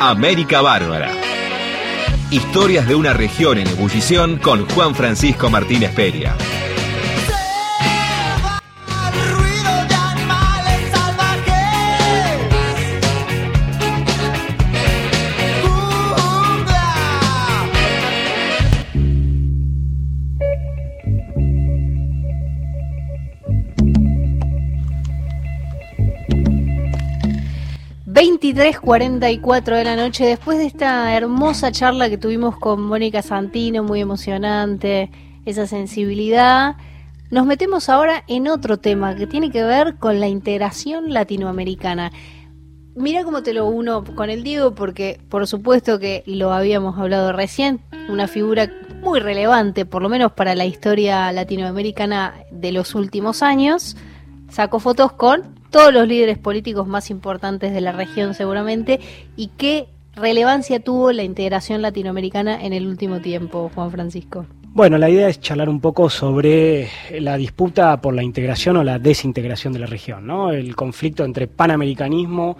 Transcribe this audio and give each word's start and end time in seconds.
América 0.00 0.60
Bárbara. 0.60 1.10
Historias 2.30 2.86
de 2.86 2.94
una 2.94 3.12
región 3.12 3.58
en 3.58 3.66
ebullición 3.68 4.38
con 4.38 4.68
Juan 4.70 4.94
Francisco 4.94 5.50
Martínez 5.50 5.92
Peria. 5.92 6.36
23.44 28.14 29.76
de 29.76 29.82
la 29.82 29.96
noche, 29.96 30.24
después 30.24 30.56
de 30.58 30.66
esta 30.66 31.16
hermosa 31.16 31.72
charla 31.72 32.08
que 32.08 32.16
tuvimos 32.16 32.56
con 32.56 32.80
Mónica 32.80 33.22
Santino, 33.22 33.82
muy 33.82 34.00
emocionante, 34.00 35.10
esa 35.44 35.66
sensibilidad, 35.66 36.76
nos 37.32 37.44
metemos 37.44 37.88
ahora 37.88 38.22
en 38.28 38.46
otro 38.46 38.76
tema 38.76 39.16
que 39.16 39.26
tiene 39.26 39.50
que 39.50 39.64
ver 39.64 39.96
con 39.96 40.20
la 40.20 40.28
integración 40.28 41.12
latinoamericana. 41.12 42.12
Mira 42.94 43.24
cómo 43.24 43.42
te 43.42 43.52
lo 43.52 43.66
uno 43.66 44.04
con 44.04 44.30
el 44.30 44.44
Diego, 44.44 44.76
porque 44.76 45.20
por 45.28 45.48
supuesto 45.48 45.98
que 45.98 46.22
lo 46.24 46.52
habíamos 46.52 46.96
hablado 46.96 47.32
recién, 47.32 47.80
una 48.08 48.28
figura 48.28 48.70
muy 49.00 49.18
relevante, 49.18 49.86
por 49.86 50.02
lo 50.02 50.08
menos 50.08 50.30
para 50.30 50.54
la 50.54 50.66
historia 50.66 51.32
latinoamericana 51.32 52.44
de 52.52 52.70
los 52.70 52.94
últimos 52.94 53.42
años. 53.42 53.96
Sacó 54.50 54.78
fotos 54.78 55.10
con 55.14 55.63
todos 55.74 55.92
los 55.92 56.06
líderes 56.06 56.38
políticos 56.38 56.86
más 56.86 57.10
importantes 57.10 57.74
de 57.74 57.80
la 57.80 57.90
región 57.90 58.34
seguramente 58.34 59.00
y 59.36 59.48
qué 59.56 59.88
relevancia 60.14 60.78
tuvo 60.78 61.10
la 61.10 61.24
integración 61.24 61.82
latinoamericana 61.82 62.64
en 62.64 62.72
el 62.72 62.86
último 62.86 63.20
tiempo, 63.20 63.72
Juan 63.74 63.90
Francisco. 63.90 64.46
Bueno, 64.66 64.98
la 64.98 65.10
idea 65.10 65.28
es 65.28 65.40
charlar 65.40 65.68
un 65.68 65.80
poco 65.80 66.08
sobre 66.08 66.88
la 67.18 67.36
disputa 67.36 68.00
por 68.00 68.14
la 68.14 68.22
integración 68.22 68.76
o 68.76 68.84
la 68.84 69.00
desintegración 69.00 69.72
de 69.72 69.80
la 69.80 69.86
región, 69.86 70.24
¿no? 70.24 70.52
El 70.52 70.76
conflicto 70.76 71.24
entre 71.24 71.48
panamericanismo 71.48 72.56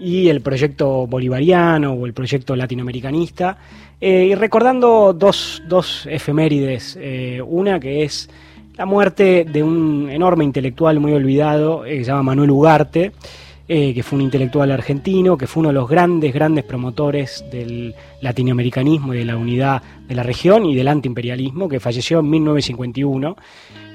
y 0.00 0.26
el 0.26 0.40
proyecto 0.40 1.06
bolivariano 1.06 1.92
o 1.92 2.04
el 2.04 2.14
proyecto 2.14 2.56
latinoamericanista. 2.56 3.58
Eh, 4.00 4.30
y 4.32 4.34
recordando 4.34 5.12
dos, 5.12 5.62
dos 5.68 6.04
efemérides, 6.10 6.98
eh, 7.00 7.40
una 7.46 7.78
que 7.78 8.02
es 8.02 8.28
la 8.76 8.84
muerte 8.84 9.46
de 9.50 9.62
un 9.62 10.08
enorme 10.10 10.44
intelectual 10.44 11.00
muy 11.00 11.12
olvidado, 11.12 11.86
eh, 11.86 11.98
que 11.98 12.04
se 12.04 12.10
llama 12.10 12.22
Manuel 12.22 12.50
Ugarte, 12.50 13.12
eh, 13.68 13.94
que 13.94 14.02
fue 14.02 14.18
un 14.18 14.22
intelectual 14.22 14.70
argentino, 14.70 15.36
que 15.36 15.46
fue 15.46 15.62
uno 15.62 15.70
de 15.70 15.74
los 15.74 15.88
grandes, 15.88 16.32
grandes 16.32 16.64
promotores 16.64 17.44
del 17.50 17.94
latinoamericanismo 18.20 19.14
y 19.14 19.18
de 19.18 19.24
la 19.24 19.36
unidad 19.36 19.82
de 20.06 20.14
la 20.14 20.22
región 20.22 20.66
y 20.66 20.74
del 20.74 20.88
antiimperialismo, 20.88 21.68
que 21.68 21.80
falleció 21.80 22.20
en 22.20 22.30
1951. 22.30 23.36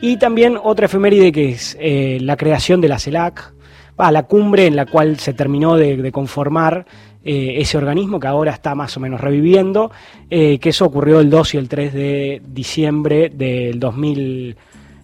Y 0.02 0.18
también 0.18 0.58
otra 0.62 0.88
efeméride 0.88 1.32
que 1.32 1.50
es 1.50 1.78
eh, 1.80 2.18
la 2.20 2.36
creación 2.36 2.82
de 2.82 2.88
la 2.88 2.98
CELAC, 2.98 3.54
la 3.98 4.24
cumbre 4.24 4.66
en 4.66 4.76
la 4.76 4.88
cual 4.88 5.20
se 5.20 5.32
terminó 5.32 5.78
de, 5.78 6.12
conformar 6.12 6.88
ese 7.24 7.78
organismo 7.78 8.20
que 8.20 8.26
ahora 8.26 8.52
está 8.52 8.74
más 8.74 8.98
o 8.98 9.00
menos 9.00 9.22
reviviendo, 9.22 9.92
que 10.28 10.60
eso 10.60 10.86
ocurrió 10.86 11.20
el 11.20 11.30
2 11.30 11.54
y 11.54 11.58
el 11.58 11.70
3 11.70 11.94
de 11.94 12.42
diciembre 12.44 13.30
del 13.30 13.80
2000 13.80 14.58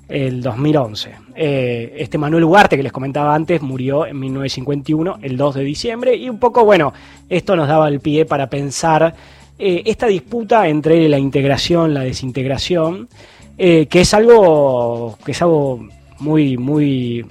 el 0.10 0.42
2011. 0.42 1.12
Eh, 1.36 1.96
este 1.98 2.18
Manuel 2.18 2.44
Ugarte 2.46 2.78
que 2.78 2.84
les 2.84 2.92
comentaba 2.92 3.36
antes 3.36 3.62
murió 3.62 4.06
en 4.06 4.20
1951, 4.20 5.20
el 5.22 5.38
2 5.38 5.56
de 5.56 5.64
diciembre, 5.64 6.16
y 6.16 6.30
un 6.30 6.40
poco, 6.40 6.64
bueno, 6.64 6.94
esto 7.30 7.56
nos 7.56 7.68
daba 7.68 7.88
el 7.88 8.00
pie 8.00 8.26
para 8.26 8.50
pensar 8.50 9.14
eh, 9.60 9.84
esta 9.86 10.08
disputa 10.08 10.68
entre 10.68 11.08
la 11.10 11.20
integración, 11.20 11.94
la 11.94 12.02
desintegración, 12.02 13.10
eh, 13.58 13.88
que 13.88 14.02
es 14.02 14.14
algo 14.14 15.17
que 15.26 15.32
es 15.32 15.42
algo 15.42 15.88
muy, 16.20 16.58
muy 16.58 17.26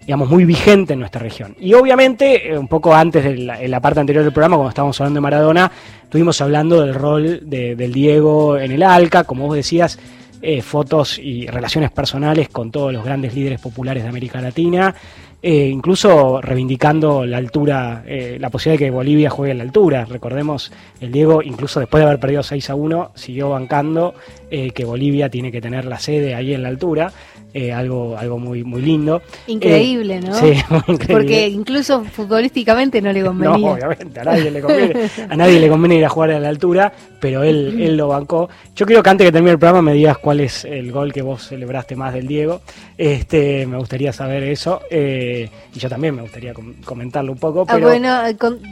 digamos, 0.00 0.28
muy 0.28 0.44
vigente 0.44 0.94
en 0.94 0.98
nuestra 0.98 1.20
región. 1.20 1.54
Y 1.60 1.74
obviamente, 1.74 2.58
un 2.58 2.66
poco 2.66 2.94
antes, 2.94 3.22
de 3.24 3.36
la, 3.36 3.80
parte 3.80 4.00
anterior 4.00 4.24
del 4.24 4.32
programa, 4.32 4.56
cuando 4.56 4.70
estábamos 4.70 5.00
hablando 5.00 5.18
de 5.18 5.20
Maradona, 5.22 5.70
estuvimos 6.02 6.40
hablando 6.40 6.80
del 6.80 6.94
rol 6.94 7.40
del 7.44 7.92
Diego 7.92 8.58
en 8.58 8.72
el 8.72 8.82
ALCA, 8.82 9.24
como 9.24 9.46
vos 9.46 9.54
decías, 9.54 9.98
eh, 10.44 10.60
fotos 10.60 11.20
y 11.20 11.46
relaciones 11.46 11.92
personales 11.92 12.48
con 12.48 12.72
todos 12.72 12.92
los 12.92 13.04
grandes 13.04 13.32
líderes 13.32 13.60
populares 13.60 14.02
de 14.02 14.08
América 14.08 14.40
Latina, 14.40 14.92
eh, 15.40 15.68
incluso 15.68 16.40
reivindicando 16.40 17.24
la 17.24 17.36
altura, 17.36 18.02
eh, 18.04 18.38
la 18.40 18.50
posibilidad 18.50 18.80
de 18.80 18.86
que 18.86 18.90
Bolivia 18.90 19.30
juegue 19.30 19.52
en 19.52 19.58
la 19.58 19.64
altura. 19.64 20.04
Recordemos, 20.04 20.72
el 21.00 21.12
Diego, 21.12 21.42
incluso 21.42 21.78
después 21.78 22.00
de 22.00 22.06
haber 22.08 22.18
perdido 22.18 22.42
6 22.42 22.70
a 22.70 22.74
1, 22.74 23.12
siguió 23.14 23.50
bancando 23.50 24.14
que 24.50 24.84
Bolivia 24.84 25.30
tiene 25.30 25.50
que 25.50 25.62
tener 25.62 25.86
la 25.86 25.98
sede 25.98 26.34
ahí 26.34 26.52
en 26.52 26.62
la 26.62 26.68
altura. 26.68 27.10
Eh, 27.54 27.70
algo, 27.70 28.16
algo 28.16 28.38
muy, 28.38 28.64
muy 28.64 28.80
lindo. 28.80 29.20
Increíble, 29.46 30.20
¿no? 30.20 30.34
Sí, 30.34 30.54
muy 30.70 30.82
increíble. 30.88 31.06
Porque 31.14 31.48
incluso 31.48 32.02
futbolísticamente 32.02 33.02
no 33.02 33.12
le 33.12 33.22
convenía. 33.24 33.58
No, 33.58 33.72
obviamente, 33.72 34.20
a 34.20 34.24
nadie 34.24 34.50
le 34.50 34.60
conviene, 34.62 35.10
a 35.28 35.36
nadie 35.36 35.60
le 35.60 35.68
conviene 35.68 35.96
ir 35.96 36.04
a 36.06 36.08
jugar 36.08 36.30
a 36.30 36.40
la 36.40 36.48
altura, 36.48 36.90
pero 37.20 37.42
él, 37.42 37.78
él 37.78 37.96
lo 37.98 38.08
bancó. 38.08 38.48
Yo 38.74 38.86
quiero 38.86 39.02
que 39.02 39.10
antes 39.10 39.26
que 39.26 39.32
termine 39.32 39.52
el 39.52 39.58
programa 39.58 39.82
me 39.82 39.92
digas 39.92 40.16
cuál 40.16 40.40
es 40.40 40.64
el 40.64 40.90
gol 40.92 41.12
que 41.12 41.20
vos 41.20 41.46
celebraste 41.46 41.94
más 41.94 42.14
del 42.14 42.26
Diego. 42.26 42.62
Este, 42.96 43.66
me 43.66 43.76
gustaría 43.76 44.14
saber 44.14 44.44
eso. 44.44 44.80
Eh, 44.90 45.50
y 45.74 45.78
yo 45.78 45.90
también 45.90 46.14
me 46.14 46.22
gustaría 46.22 46.54
comentarlo 46.84 47.32
un 47.32 47.38
poco. 47.38 47.66
Ah, 47.68 47.76
bueno, 47.76 48.18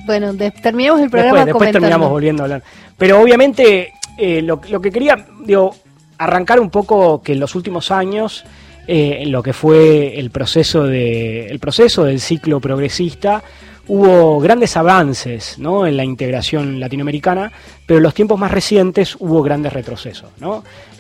bueno 0.07 0.35
terminemos 0.63 1.03
el 1.03 1.11
programa. 1.11 1.45
Después, 1.45 1.47
después 1.47 1.73
terminamos 1.73 2.09
volviendo 2.09 2.43
a 2.43 2.45
hablar. 2.45 2.63
Pero 2.97 3.21
obviamente 3.21 3.93
eh, 4.17 4.41
lo, 4.41 4.59
lo 4.71 4.81
que 4.81 4.91
quería, 4.91 5.27
digo, 5.45 5.75
arrancar 6.17 6.61
un 6.61 6.71
poco 6.71 7.23
que 7.23 7.33
en 7.33 7.41
los 7.41 7.55
últimos 7.55 7.91
años 7.91 8.45
eh, 8.93 9.23
en 9.23 9.31
lo 9.31 9.41
que 9.41 9.53
fue 9.53 10.19
el 10.19 10.31
proceso, 10.31 10.83
de, 10.83 11.57
proceso 11.61 12.03
del 12.03 12.19
ciclo 12.19 12.59
progresista, 12.59 13.41
hubo 13.87 14.41
grandes 14.41 14.77
avances 14.77 15.59
en 15.59 15.97
la 15.97 16.03
integración 16.03 16.81
latinoamericana, 16.81 17.53
pero 17.87 17.99
en 17.99 18.03
los 18.03 18.15
tiempos 18.15 18.41
más 18.41 18.51
recientes 18.51 19.15
hubo 19.21 19.45
grandes 19.45 19.73
retrocesos. 19.75 20.31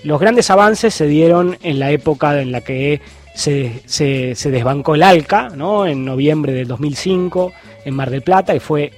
Los 0.05 0.21
grandes 0.21 0.51
avances 0.51 0.95
se 0.95 1.09
dieron 1.09 1.59
en 1.65 1.81
la 1.81 1.91
época 1.91 2.41
en 2.41 2.53
la 2.53 2.61
que 2.61 3.01
se, 3.35 3.83
se, 3.87 4.51
desbancó 4.53 4.95
el 4.95 5.03
ALCA, 5.03 5.49
en 5.89 6.05
noviembre 6.05 6.53
del 6.53 6.69
2005, 6.69 7.51
en 7.87 7.95
Mar 7.97 8.11
del 8.11 8.23
Plata, 8.23 8.55
y 8.55 8.61
fue 8.61 8.93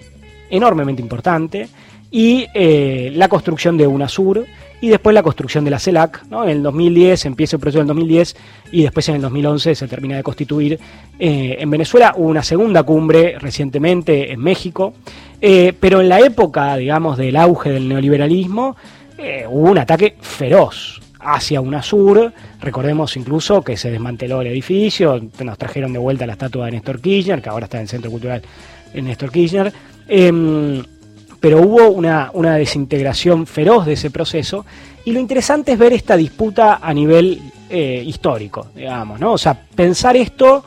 enormemente 0.51 1.01
importante, 1.01 1.67
y 2.13 2.47
eh, 2.53 3.11
la 3.15 3.29
construcción 3.29 3.79
de 3.79 3.87
UNASUR, 3.87 4.47
y 4.83 4.89
después 4.89 5.15
la 5.15 5.23
construcción 5.23 5.65
de 5.65 5.71
la 5.71 5.79
CELAC. 5.79 6.27
¿no? 6.29 6.45
En 6.45 6.51
el 6.51 6.63
2010 6.63 7.25
empieza 7.27 7.57
el 7.57 7.61
proceso 7.61 7.79
en 7.79 7.85
el 7.85 7.89
2010 7.89 8.37
y 8.73 8.83
después 8.83 9.09
en 9.09 9.17
el 9.17 9.23
2011 9.23 9.75
se 9.75 9.89
termina 9.89 10.17
de 10.17 10.23
constituir. 10.23 10.79
Eh, 11.19 11.57
en 11.59 11.71
Venezuela 11.71 12.13
hubo 12.17 12.29
una 12.29 12.43
segunda 12.43 12.83
cumbre 12.83 13.39
recientemente 13.39 14.33
en 14.33 14.41
México, 14.41 14.93
eh, 15.41 15.73
pero 15.79 16.01
en 16.01 16.09
la 16.09 16.21
época, 16.21 16.77
digamos, 16.77 17.17
del 17.17 17.37
auge 17.37 17.71
del 17.71 17.89
neoliberalismo, 17.89 18.77
hubo 19.49 19.71
un 19.71 19.79
ataque 19.79 20.17
feroz 20.21 21.01
hacia 21.21 21.61
UNASUR. 21.61 22.33
Recordemos 22.61 23.17
incluso 23.17 23.63
que 23.63 23.77
se 23.77 23.91
desmanteló 23.91 24.41
el 24.41 24.49
edificio, 24.49 25.21
nos 25.45 25.59
trajeron 25.59 25.93
de 25.93 26.01
vuelta 26.01 26.27
la 26.27 26.33
estatua 26.33 26.67
de 26.67 26.73
Néstor 26.73 27.01
Kirchner, 27.01 27.41
que 27.41 27.49
ahora 27.49 27.65
está 27.65 27.79
en 27.79 27.83
el 27.83 27.89
Centro 27.89 28.11
Cultural 28.11 28.43
de 28.93 29.03
Néstor 29.03 29.31
Kirchner. 29.31 29.73
Pero 31.43 31.61
hubo 31.61 31.89
una, 31.89 32.31
desintegración 32.57 33.47
feroz 33.47 33.85
de 33.85 33.95
ese 33.95 34.11
proceso 34.11 34.65
y 35.05 35.11
lo 35.11 35.19
interesante 35.19 35.73
es 35.73 35.79
ver 35.79 35.93
esta 35.93 36.17
disputa 36.17 36.79
a 36.81 36.95
nivel 36.95 37.43
eh, 37.69 38.01
histórico, 38.07 38.69
digamos, 38.77 39.19
¿no? 39.19 39.33
O 39.33 39.39
sea, 39.39 39.53
pensar 39.75 40.17
esto 40.17 40.65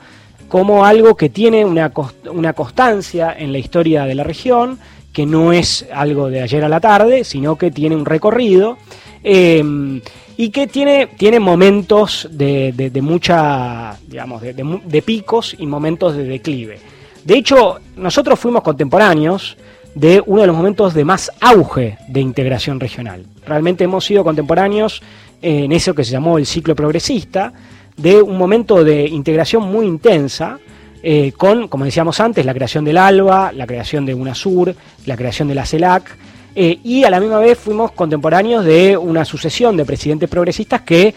como 0.49 0.85
algo 0.85 1.15
que 1.15 1.29
tiene 1.29 1.63
una, 1.63 1.93
una 2.29 2.51
constancia 2.51 3.33
en 3.39 3.53
la 3.53 3.57
historia 3.57 4.03
de 4.03 4.15
la 4.15 4.25
región, 4.25 4.77
que 5.15 5.25
no 5.25 5.53
es 5.53 5.87
algo 5.93 6.29
de 6.29 6.41
ayer 6.41 6.61
a 6.65 6.67
la 6.67 6.81
tarde, 6.81 7.23
sino 7.23 7.55
que 7.55 7.71
tiene 7.71 7.95
un 7.95 8.05
recorrido 8.05 8.77
em, 9.23 10.01
y 10.35 10.49
que 10.49 10.67
tiene, 10.67 11.07
tiene 11.17 11.39
momentos 11.39 12.27
de, 12.29 12.73
de, 12.73 13.01
mucha, 13.01 13.97
digamos, 14.05 14.41
de, 14.41 14.53
de, 14.53 15.01
picos 15.01 15.55
y 15.57 15.65
momentos 15.67 16.17
de 16.17 16.25
declive. 16.25 16.79
De 17.23 17.37
hecho, 17.37 17.79
nosotros 17.95 18.37
fuimos 18.37 18.61
contemporáneos, 18.61 19.55
de 19.95 20.21
uno 20.25 20.41
de 20.41 20.47
los 20.47 20.55
momentos 20.55 20.93
de 20.93 21.05
más 21.05 21.31
auge 21.41 21.97
de 22.07 22.21
integración 22.21 22.79
regional. 22.79 23.25
Realmente 23.47 23.85
hemos 23.85 24.05
sido 24.05 24.23
contemporáneos 24.23 25.01
en 25.41 25.71
eso 25.71 25.95
que 25.95 26.03
se 26.03 26.11
llamó 26.11 26.37
el 26.37 26.45
ciclo 26.45 26.75
progresista, 26.75 27.53
de 27.97 28.21
un 28.21 28.37
momento 28.37 28.83
de 28.83 29.07
integración 29.07 29.63
muy 29.63 29.85
intensa, 29.85 30.59
eh, 31.01 31.31
con, 31.37 31.67
como 31.67 31.85
decíamos 31.85 32.19
antes, 32.19 32.45
la 32.45 32.53
creación 32.53 32.83
del 32.83 32.97
ALBA, 32.97 33.51
la 33.51 33.67
creación 33.67 34.05
de 34.05 34.13
UNASUR, 34.13 34.75
la 35.05 35.15
creación 35.15 35.47
de 35.47 35.55
la 35.55 35.65
CELAC, 35.65 36.17
eh, 36.55 36.79
y 36.83 37.03
a 37.03 37.09
la 37.09 37.19
misma 37.19 37.39
vez 37.39 37.57
fuimos 37.57 37.91
contemporáneos 37.91 38.65
de 38.65 38.97
una 38.97 39.23
sucesión 39.23 39.77
de 39.77 39.85
presidentes 39.85 40.29
progresistas 40.29 40.81
que 40.81 41.13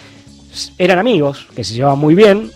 eran 0.77 0.99
amigos, 0.99 1.47
que 1.55 1.65
se 1.65 1.75
llevaban 1.75 1.99
muy 1.99 2.15
bien, 2.15 2.51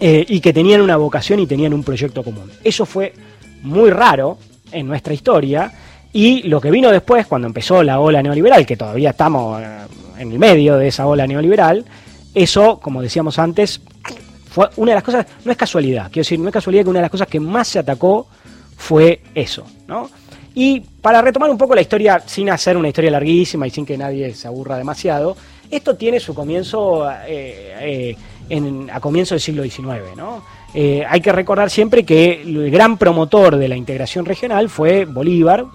eh, 0.00 0.24
y 0.28 0.40
que 0.40 0.52
tenían 0.52 0.80
una 0.80 0.96
vocación 0.96 1.40
y 1.40 1.46
tenían 1.46 1.72
un 1.72 1.82
proyecto 1.82 2.22
común. 2.22 2.50
Eso 2.62 2.86
fue 2.86 3.14
muy 3.62 3.90
raro, 3.90 4.38
en 4.74 4.86
nuestra 4.86 5.14
historia 5.14 5.72
Y 6.12 6.42
lo 6.44 6.60
que 6.60 6.70
vino 6.70 6.90
después, 6.92 7.26
cuando 7.26 7.48
empezó 7.48 7.82
la 7.82 7.98
ola 7.98 8.22
neoliberal, 8.22 8.64
que 8.64 8.76
todavía 8.76 9.10
estamos 9.10 9.60
eh, 9.60 9.78
en 10.18 10.30
el 10.30 10.38
medio 10.38 10.76
de 10.76 10.86
esa 10.86 11.06
ola 11.08 11.26
neoliberal, 11.26 11.84
eso, 12.32 12.78
como 12.78 13.02
decíamos 13.02 13.36
antes, 13.40 13.80
fue 14.48 14.68
una 14.76 14.92
de 14.92 14.94
las 14.94 15.02
cosas, 15.02 15.26
no 15.44 15.50
es 15.50 15.58
casualidad, 15.58 16.04
quiero 16.04 16.20
decir, 16.20 16.38
no 16.38 16.48
es 16.48 16.52
casualidad 16.52 16.84
que 16.84 16.90
una 16.90 17.00
de 17.00 17.04
las 17.04 17.10
cosas 17.10 17.26
que 17.26 17.40
más 17.40 17.66
se 17.66 17.80
atacó 17.80 18.28
fue 18.76 19.22
eso, 19.34 19.66
¿no? 19.88 20.08
Y 20.54 20.78
para 20.78 21.20
retomar 21.20 21.50
un 21.50 21.58
poco 21.58 21.74
la 21.74 21.80
historia, 21.80 22.22
sin 22.24 22.48
hacer 22.48 22.76
una 22.76 22.86
historia 22.86 23.10
larguísima 23.10 23.66
y 23.66 23.70
sin 23.70 23.84
que 23.84 23.98
nadie 23.98 24.32
se 24.34 24.46
aburra 24.46 24.78
demasiado, 24.78 25.36
esto 25.68 25.96
tiene 25.96 26.20
su 26.20 26.32
comienzo 26.32 27.10
eh, 27.26 28.14
eh, 28.48 28.86
a 28.92 29.00
comienzo 29.00 29.34
del 29.34 29.40
siglo 29.40 29.64
XIX, 29.64 30.16
¿no? 30.16 30.44
Eh, 30.74 31.04
hay 31.08 31.20
que 31.20 31.32
recordar 31.32 31.70
siempre 31.70 32.04
que 32.04 32.42
el 32.42 32.70
gran 32.70 32.98
promotor 32.98 33.56
de 33.56 33.68
la 33.68 33.76
integración 33.76 34.24
regional 34.24 34.68
fue 34.68 35.04
Bolívar, 35.04 35.66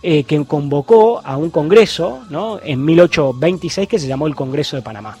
quien 0.00 0.44
convocó 0.44 1.20
a 1.24 1.36
un 1.36 1.50
congreso 1.50 2.20
¿no? 2.30 2.60
en 2.62 2.84
1826 2.84 3.88
que 3.88 3.98
se 3.98 4.06
llamó 4.06 4.28
el 4.28 4.36
Congreso 4.36 4.76
de 4.76 4.82
Panamá. 4.82 5.18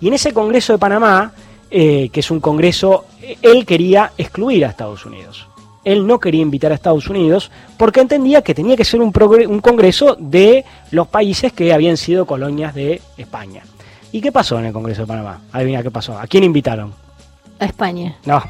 Y 0.00 0.08
en 0.08 0.14
ese 0.14 0.32
Congreso 0.32 0.72
de 0.72 0.78
Panamá, 0.80 1.32
que 1.70 2.10
es 2.12 2.30
un 2.30 2.40
congreso, 2.40 3.04
él 3.40 3.64
quería 3.64 4.12
excluir 4.18 4.64
a 4.64 4.70
Estados 4.70 5.06
Unidos 5.06 5.46
él 5.84 6.06
no 6.06 6.20
quería 6.20 6.42
invitar 6.42 6.72
a 6.72 6.74
Estados 6.74 7.08
Unidos 7.08 7.50
porque 7.76 8.00
entendía 8.00 8.42
que 8.42 8.54
tenía 8.54 8.76
que 8.76 8.84
ser 8.84 9.00
un, 9.00 9.12
un, 9.48 9.60
congreso 9.60 10.16
de 10.18 10.64
los 10.90 11.08
países 11.08 11.52
que 11.52 11.72
habían 11.72 11.96
sido 11.96 12.26
colonias 12.26 12.74
de 12.74 13.00
España. 13.16 13.62
¿Y 14.12 14.20
qué 14.20 14.32
pasó 14.32 14.58
en 14.58 14.66
el 14.66 14.72
Congreso 14.72 15.02
de 15.02 15.06
Panamá? 15.06 15.40
Adivina 15.52 15.82
qué 15.82 15.90
pasó. 15.90 16.18
¿A 16.18 16.26
quién 16.26 16.44
invitaron? 16.44 16.92
A 17.60 17.66
España. 17.66 18.16
No, 18.24 18.42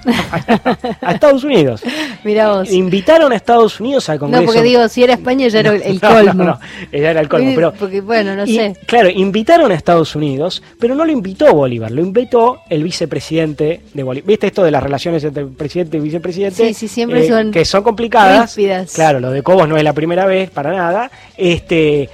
a 1.01 1.13
Estados 1.13 1.43
Unidos. 1.43 1.83
Mira 2.25 2.53
vos. 2.53 2.71
Invitaron 2.71 3.33
a 3.33 3.37
Estados 3.37 3.81
Unidos 3.81 4.09
al 4.09 4.21
Congreso. 4.21 4.43
No, 4.43 4.47
porque 4.47 4.63
digo, 4.63 4.89
si 4.89 5.03
era 5.03 5.15
España 5.15 5.49
ya 5.49 5.61
era 5.61 5.75
el 5.75 6.01
colmo. 6.01 6.33
no, 6.33 6.45
no, 6.45 6.61
ya 6.93 7.11
era 7.11 7.21
el 7.21 7.29
colmo. 7.29 7.53
Pero, 7.55 7.73
porque, 7.73 8.01
bueno, 8.01 8.37
no 8.37 8.47
sé. 8.47 8.77
Claro, 8.87 9.11
invitaron 9.11 9.73
a 9.73 9.75
Estados 9.75 10.15
Unidos, 10.15 10.63
pero 10.79 10.95
no 10.95 11.05
lo 11.05 11.11
invitó 11.11 11.53
Bolívar, 11.53 11.91
lo 11.91 12.03
invitó 12.03 12.61
el 12.71 12.85
vicepresidente 12.85 13.81
de 13.93 14.03
Bolívar. 14.05 14.29
¿Viste 14.29 14.47
esto 14.47 14.63
de 14.63 14.71
las 14.71 14.83
relaciones 14.83 15.25
entre 15.25 15.45
presidente 15.47 15.97
y 15.97 16.01
vicepresidente? 16.01 16.69
Sí, 16.69 16.75
sí, 16.75 16.87
siempre 16.87 17.25
eh, 17.25 17.29
son. 17.29 17.51
Que 17.51 17.65
son 17.65 17.83
complicadas. 17.83 18.57
Claro, 18.95 19.19
lo 19.19 19.33
de 19.33 19.43
Cobos 19.43 19.69
no 19.69 19.77
es 19.77 19.83
la 19.83 19.93
primera 19.93 20.25
vez, 20.25 20.51
para 20.51 20.73
nada. 20.73 21.11
Este 21.37 22.09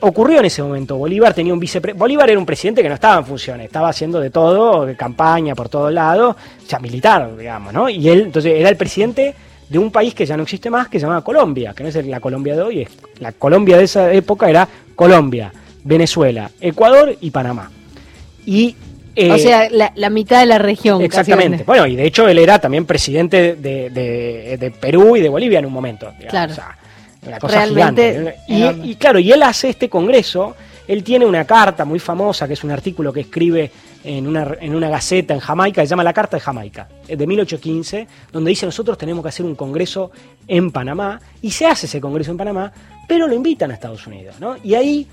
ocurrió 0.00 0.38
en 0.40 0.46
ese 0.46 0.62
momento. 0.62 0.96
Bolívar 0.96 1.34
tenía 1.34 1.52
un 1.52 1.60
vicepresidente. 1.60 1.98
Bolívar 1.98 2.30
era 2.30 2.38
un 2.38 2.46
presidente 2.46 2.82
que 2.82 2.88
no 2.88 2.94
estaba 2.94 3.18
en 3.18 3.26
funciones, 3.26 3.66
estaba 3.66 3.88
haciendo 3.88 4.20
de 4.20 4.30
todo, 4.30 4.86
de 4.86 4.96
campaña 4.96 5.54
por 5.54 5.68
todos 5.68 5.92
lados, 5.92 6.36
ya 6.68 6.78
militar, 6.78 7.36
digamos, 7.36 7.72
¿no? 7.72 7.88
Y 7.88 8.08
él, 8.08 8.22
entonces, 8.22 8.54
era 8.56 8.68
el 8.68 8.76
presidente 8.76 9.34
de 9.68 9.78
un 9.78 9.90
país 9.90 10.14
que 10.14 10.26
ya 10.26 10.36
no 10.36 10.42
existe 10.42 10.70
más, 10.70 10.88
que 10.88 11.00
se 11.00 11.06
llama 11.06 11.22
Colombia, 11.22 11.72
que 11.74 11.82
no 11.82 11.88
es 11.88 12.06
la 12.06 12.20
Colombia 12.20 12.54
de 12.54 12.62
hoy, 12.62 12.82
es 12.82 12.88
la 13.20 13.32
Colombia 13.32 13.78
de 13.78 13.84
esa 13.84 14.12
época 14.12 14.48
era 14.48 14.68
Colombia, 14.94 15.52
Venezuela, 15.84 16.50
Ecuador 16.60 17.16
y 17.20 17.30
Panamá. 17.30 17.70
Y 18.44 18.76
eh, 19.14 19.30
o 19.30 19.38
sea, 19.38 19.68
la, 19.70 20.10
mitad 20.10 20.40
de 20.40 20.46
la 20.46 20.58
región. 20.58 21.02
Exactamente. 21.02 21.64
Bueno, 21.64 21.86
y 21.86 21.96
de 21.96 22.06
hecho 22.06 22.28
él 22.28 22.38
era 22.38 22.58
también 22.58 22.86
presidente 22.86 23.56
de, 23.56 24.72
Perú 24.80 25.16
y 25.16 25.20
de 25.20 25.28
Bolivia 25.28 25.58
en 25.58 25.66
un 25.66 25.72
momento. 25.72 26.12
claro. 26.28 26.54
Una 27.26 27.38
cosa 27.38 27.66
gigante. 27.66 28.36
Y, 28.48 28.94
claro, 28.96 29.18
y 29.18 29.30
él 29.32 29.42
hace 29.42 29.70
este 29.70 29.88
congreso, 29.88 30.56
él 30.88 31.04
tiene 31.04 31.24
una 31.24 31.44
carta 31.44 31.84
muy 31.84 31.98
famosa, 31.98 32.46
que 32.46 32.54
es 32.54 32.64
un 32.64 32.70
artículo 32.70 33.12
que 33.12 33.20
escribe 33.20 33.70
en 34.04 34.26
una, 34.26 34.56
en 34.60 34.74
una 34.74 34.88
gaceta 34.88 35.32
en 35.32 35.40
Jamaica, 35.40 35.82
se 35.82 35.86
llama 35.86 36.02
La 36.02 36.12
Carta 36.12 36.36
de 36.36 36.40
Jamaica, 36.40 36.88
de 37.06 37.26
1815, 37.26 38.08
donde 38.32 38.50
dice 38.50 38.66
nosotros 38.66 38.98
tenemos 38.98 39.22
que 39.22 39.28
hacer 39.28 39.46
un 39.46 39.54
congreso 39.54 40.10
en 40.48 40.72
Panamá, 40.72 41.20
y 41.40 41.52
se 41.52 41.66
hace 41.66 41.86
ese 41.86 42.00
congreso 42.00 42.32
en 42.32 42.36
Panamá, 42.36 42.72
pero 43.06 43.28
lo 43.28 43.34
invitan 43.34 43.70
a 43.70 43.74
Estados 43.74 44.06
Unidos, 44.06 44.36
¿no? 44.40 44.56
Y 44.62 44.74
ahí... 44.74 45.06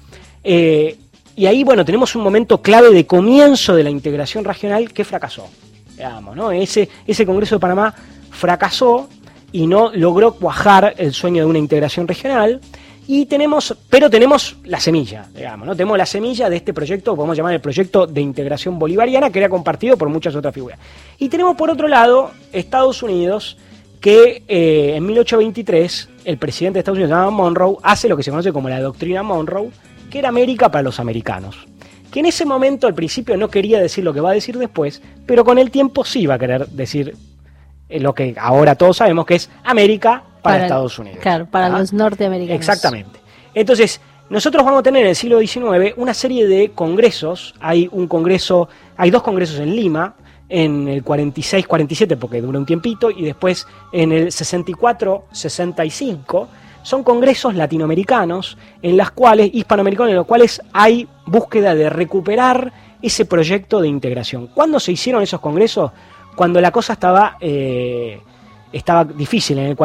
Eh, 0.43 0.97
y 1.35 1.45
ahí, 1.45 1.63
bueno, 1.63 1.85
tenemos 1.85 2.15
un 2.15 2.23
momento 2.23 2.61
clave 2.61 2.89
de 2.89 3.05
comienzo 3.05 3.73
de 3.73 3.83
la 3.83 3.89
integración 3.89 4.43
regional 4.43 4.91
que 4.91 5.05
fracasó. 5.05 5.47
Digamos, 5.95 6.35
¿no? 6.35 6.51
ese, 6.51 6.89
ese 7.07 7.25
Congreso 7.25 7.55
de 7.55 7.59
Panamá 7.59 7.95
fracasó 8.29 9.07
y 9.51 9.67
no 9.67 9.91
logró 9.93 10.33
cuajar 10.33 10.93
el 10.97 11.13
sueño 11.13 11.43
de 11.43 11.49
una 11.49 11.59
integración 11.59 12.07
regional. 12.07 12.61
Y 13.07 13.25
tenemos, 13.25 13.75
pero 13.89 14.07
tenemos 14.07 14.57
la 14.65 14.79
semilla, 14.79 15.27
digamos, 15.33 15.65
¿no? 15.65 15.75
Tenemos 15.75 15.97
la 15.97 16.05
semilla 16.05 16.47
de 16.47 16.57
este 16.57 16.75
proyecto, 16.75 17.15
podemos 17.15 17.35
llamar 17.35 17.55
el 17.55 17.59
proyecto 17.59 18.05
de 18.05 18.21
integración 18.21 18.77
bolivariana, 18.77 19.31
que 19.31 19.39
era 19.39 19.49
compartido 19.49 19.97
por 19.97 20.09
muchas 20.09 20.35
otras 20.35 20.53
figuras. 20.53 20.77
Y 21.17 21.27
tenemos 21.27 21.55
por 21.55 21.71
otro 21.71 21.87
lado 21.87 22.29
Estados 22.53 23.01
Unidos, 23.01 23.57
que 23.99 24.43
eh, 24.47 24.93
en 24.95 25.05
1823 25.07 26.09
el 26.25 26.37
presidente 26.37 26.77
de 26.77 26.79
Estados 26.81 26.97
Unidos, 26.97 27.09
llamado 27.09 27.31
Monroe, 27.31 27.77
hace 27.81 28.07
lo 28.07 28.15
que 28.15 28.21
se 28.21 28.29
conoce 28.29 28.53
como 28.53 28.69
la 28.69 28.79
doctrina 28.79 29.23
Monroe, 29.23 29.71
que 30.11 30.19
era 30.19 30.29
América 30.29 30.69
para 30.69 30.83
los 30.83 30.99
americanos. 30.99 31.57
Que 32.11 32.19
en 32.19 32.27
ese 32.27 32.45
momento 32.45 32.85
al 32.85 32.93
principio 32.93 33.37
no 33.37 33.49
quería 33.49 33.79
decir 33.79 34.03
lo 34.03 34.13
que 34.13 34.21
va 34.21 34.31
a 34.31 34.33
decir 34.33 34.57
después, 34.57 35.01
pero 35.25 35.43
con 35.43 35.57
el 35.57 35.71
tiempo 35.71 36.05
sí 36.05 36.27
va 36.27 36.35
a 36.35 36.39
querer 36.39 36.67
decir 36.67 37.15
lo 37.89 38.13
que 38.13 38.35
ahora 38.39 38.75
todos 38.75 38.97
sabemos 38.97 39.25
que 39.25 39.33
es 39.35 39.49
América 39.63 40.23
para, 40.41 40.63
Estados 40.63 40.97
Unidos. 40.99 41.19
Claro, 41.21 41.47
para 41.47 41.67
los 41.69 41.91
norteamericanos. 41.91 42.59
Exactamente. 42.59 43.19
Entonces, 43.53 43.99
nosotros 44.29 44.63
vamos 44.63 44.79
a 44.81 44.83
tener 44.83 45.01
en 45.03 45.09
el 45.09 45.15
siglo 45.15 45.39
XIX 45.39 45.95
una 45.97 46.13
serie 46.13 46.45
de 46.47 46.69
congresos. 46.69 47.55
Hay 47.59 47.89
un 47.91 48.07
congreso, 48.07 48.69
hay 48.95 49.09
dos 49.09 49.23
congresos 49.23 49.59
en 49.59 49.75
Lima, 49.75 50.13
en 50.47 50.87
el 50.87 51.03
46-47, 51.03 52.15
porque 52.17 52.39
dura 52.41 52.59
un 52.59 52.65
tiempito, 52.65 53.09
y 53.09 53.23
después 53.23 53.65
en 53.91 54.11
el 54.11 54.27
64-65. 54.27 56.47
Son 56.83 57.03
congresos 57.03 57.55
latinoamericanos, 57.55 58.55
en 58.81 58.97
las 58.97 59.11
cuales, 59.11 59.49
hispanoamericanos, 59.53 60.11
en 60.11 60.17
los 60.17 60.27
cuales 60.27 60.61
hay 60.73 61.07
búsqueda 61.25 61.73
de 61.75 61.89
recuperar 61.89 62.71
ese 63.01 63.25
proyecto 63.25 63.81
de 63.81 63.87
integración. 63.87 64.47
¿Cuándo 64.47 64.79
se 64.79 64.91
hicieron 64.91 65.23
esos 65.23 65.41
congresos? 65.41 65.91
Cuando 66.39 66.61
la 66.61 66.71
cosa 66.71 66.93
estaba, 66.93 67.35
eh, 67.41 68.17
estaba 68.71 69.03
difícil. 69.03 69.57
En 69.57 69.65
el, 69.65 69.77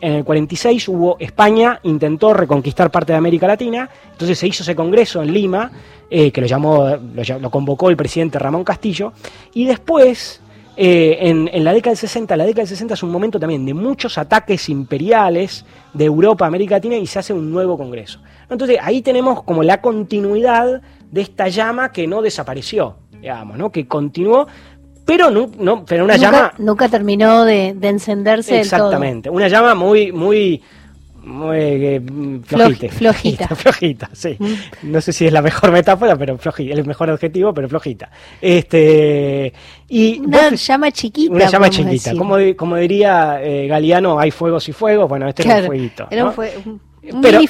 en 0.00 0.12
el 0.14 0.24
46 0.24 0.88
hubo 0.88 1.18
España, 1.20 1.80
intentó 1.82 2.32
reconquistar 2.32 2.90
parte 2.90 3.12
de 3.12 3.18
América 3.18 3.46
Latina, 3.46 3.90
entonces 4.12 4.38
se 4.38 4.46
hizo 4.48 4.62
ese 4.62 4.74
congreso 4.74 5.22
en 5.22 5.34
Lima, 5.34 5.70
eh, 6.08 6.32
que 6.32 6.40
lo, 6.40 6.46
llamó, 6.46 6.96
lo, 7.42 7.50
convocó 7.50 7.90
el 7.90 7.96
presidente 7.98 8.38
Ramón 8.38 8.64
Castillo, 8.64 9.12
y 9.52 9.66
después... 9.66 10.40
Eh, 10.80 11.28
en, 11.28 11.50
en, 11.52 11.64
la 11.64 11.72
década 11.72 11.90
del 11.90 11.98
60, 11.98 12.36
la 12.36 12.44
década 12.44 12.62
del 12.62 12.68
60 12.68 12.94
es 12.94 13.02
un 13.02 13.10
momento 13.10 13.40
también 13.40 13.66
de 13.66 13.74
muchos 13.74 14.16
ataques 14.16 14.68
imperiales 14.68 15.64
de 15.92 16.04
Europa 16.04 16.44
a 16.44 16.46
América 16.46 16.76
Latina 16.76 16.94
y 16.94 17.04
se 17.04 17.18
hace 17.18 17.32
un 17.32 17.50
nuevo 17.50 17.76
congreso. 17.76 18.20
Entonces 18.48 18.78
ahí 18.80 19.02
tenemos 19.02 19.42
como 19.42 19.64
la 19.64 19.80
continuidad 19.80 20.80
de 21.10 21.20
esta 21.20 21.48
llama 21.48 21.90
que 21.90 22.06
no 22.06 22.22
desapareció, 22.22 22.94
digamos, 23.10 23.58
¿no? 23.58 23.72
que 23.72 23.88
continuó, 23.88 24.46
pero 25.08 25.30
no, 25.30 25.50
no 25.58 25.86
pero 25.86 26.04
una 26.04 26.18
llama 26.18 26.52
nunca 26.58 26.86
terminó 26.86 27.46
de, 27.46 27.74
encenderse 27.80 28.60
exactamente. 28.60 29.30
Una 29.30 29.48
llama 29.48 29.74
muy 29.74 30.12
muy 30.12 30.62
muy 31.22 31.56
eh, 31.58 32.02
flojita, 32.44 32.88
flojita. 32.92 33.48
flojita 33.56 34.10
sí. 34.12 34.36
Mm. 34.38 34.92
no 34.92 35.00
sé 35.00 35.14
si 35.14 35.26
es 35.26 35.32
la 35.32 35.40
mejor 35.40 35.72
metáfora 35.72 36.14
pero 36.16 36.36
flojita 36.36 36.74
el 36.74 36.84
mejor 36.84 37.08
adjetivo 37.08 37.54
pero 37.54 37.70
flojita. 37.70 38.10
Este 38.38 39.54
y 39.88 40.20
una 40.20 40.50
llama 40.50 40.90
chiquita 40.90 41.32
una 41.34 41.48
llama 41.48 41.70
chiquita. 41.70 42.14
como, 42.14 42.36
como 42.54 42.76
diría 42.76 43.42
eh, 43.42 43.66
Galeano 43.66 44.18
hay 44.20 44.30
fuegos 44.30 44.68
y 44.68 44.72
fuegos 44.72 45.08
bueno 45.08 45.26
este 45.26 45.42
era 45.42 45.60
un 45.60 45.64
fueguito 45.64 46.06
era 46.10 46.26
un, 46.26 46.80
pero, 47.22 47.40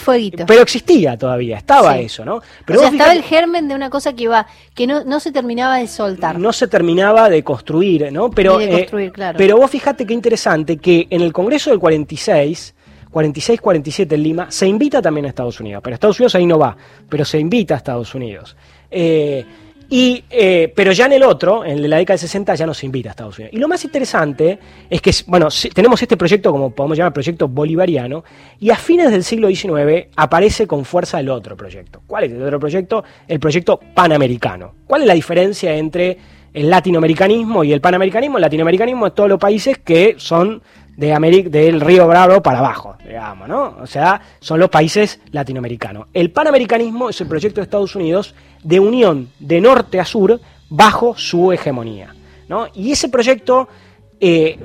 Pero 0.46 0.62
existía 0.62 1.16
todavía, 1.16 1.58
estaba 1.58 1.98
eso, 1.98 2.24
¿no? 2.24 2.40
Pero 2.64 2.82
estaba 2.82 3.12
el 3.12 3.22
germen 3.22 3.68
de 3.68 3.74
una 3.74 3.90
cosa 3.90 4.12
que 4.12 4.24
iba, 4.24 4.46
que 4.74 4.86
no, 4.86 5.04
no 5.04 5.20
se 5.20 5.32
terminaba 5.32 5.78
de 5.78 5.86
soltar. 5.86 6.38
No 6.38 6.52
se 6.52 6.68
terminaba 6.68 7.28
de 7.28 7.42
construir, 7.42 8.12
¿no? 8.12 8.30
Pero, 8.30 8.58
de 8.58 8.70
construir, 8.70 9.12
claro. 9.12 9.36
pero 9.38 9.56
vos 9.56 9.70
fíjate 9.70 10.06
qué 10.06 10.14
interesante 10.14 10.76
que 10.76 11.06
en 11.10 11.20
el 11.20 11.32
Congreso 11.32 11.70
del 11.70 11.78
46, 11.78 12.74
46-47 13.12 14.12
en 14.12 14.22
Lima, 14.22 14.50
se 14.50 14.66
invita 14.66 15.00
también 15.00 15.26
a 15.26 15.28
Estados 15.28 15.60
Unidos. 15.60 15.80
Pero 15.82 15.94
Estados 15.94 16.18
Unidos 16.18 16.34
ahí 16.34 16.46
no 16.46 16.58
va, 16.58 16.76
pero 17.08 17.24
se 17.24 17.38
invita 17.38 17.74
a 17.74 17.76
Estados 17.78 18.14
Unidos. 18.14 18.56
Eh, 18.90 19.44
y, 19.90 20.22
eh, 20.28 20.70
pero 20.76 20.92
ya 20.92 21.06
en 21.06 21.12
el 21.12 21.22
otro, 21.22 21.64
en 21.64 21.88
la 21.88 21.96
década 21.96 22.14
de 22.14 22.18
60, 22.18 22.54
ya 22.56 22.66
nos 22.66 22.84
invita 22.84 23.08
a 23.08 23.12
Estados 23.12 23.38
Unidos. 23.38 23.54
Y 23.54 23.58
lo 23.58 23.68
más 23.68 23.82
interesante 23.84 24.58
es 24.90 25.00
que, 25.00 25.12
bueno, 25.26 25.48
tenemos 25.72 26.02
este 26.02 26.16
proyecto, 26.16 26.52
como 26.52 26.70
podemos 26.70 26.98
llamar 26.98 27.14
proyecto 27.14 27.48
bolivariano, 27.48 28.22
y 28.60 28.68
a 28.68 28.76
fines 28.76 29.10
del 29.10 29.24
siglo 29.24 29.48
XIX 29.48 30.08
aparece 30.14 30.66
con 30.66 30.84
fuerza 30.84 31.20
el 31.20 31.30
otro 31.30 31.56
proyecto. 31.56 32.02
¿Cuál 32.06 32.24
es 32.24 32.32
el 32.32 32.42
otro 32.42 32.60
proyecto? 32.60 33.02
El 33.26 33.40
proyecto 33.40 33.80
panamericano. 33.94 34.74
¿Cuál 34.86 35.02
es 35.02 35.08
la 35.08 35.14
diferencia 35.14 35.74
entre 35.74 36.18
el 36.52 36.68
latinoamericanismo 36.68 37.64
y 37.64 37.72
el 37.72 37.80
panamericanismo? 37.80 38.36
El 38.36 38.42
latinoamericanismo 38.42 39.06
es 39.06 39.14
todos 39.14 39.30
los 39.30 39.38
países 39.38 39.78
que 39.78 40.16
son 40.18 40.62
de 40.98 41.14
América, 41.14 41.48
del 41.48 41.80
río 41.80 42.08
Bravo 42.08 42.42
para 42.42 42.58
abajo, 42.58 42.96
digamos, 43.06 43.48
¿no? 43.48 43.76
O 43.80 43.86
sea, 43.86 44.20
son 44.40 44.58
los 44.58 44.68
países 44.68 45.20
latinoamericanos. 45.30 46.08
El 46.12 46.32
panamericanismo 46.32 47.08
es 47.08 47.20
el 47.20 47.28
proyecto 47.28 47.60
de 47.60 47.66
Estados 47.66 47.94
Unidos 47.94 48.34
de 48.64 48.80
unión 48.80 49.28
de 49.38 49.60
norte 49.60 50.00
a 50.00 50.04
sur 50.04 50.40
bajo 50.68 51.16
su 51.16 51.52
hegemonía, 51.52 52.16
¿no? 52.48 52.66
Y 52.74 52.90
ese 52.90 53.08
proyecto 53.10 53.68
eh, 54.18 54.58